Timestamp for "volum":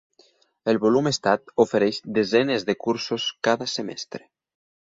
0.85-1.09